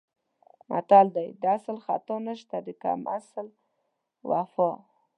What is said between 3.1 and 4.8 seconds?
اصل وفا.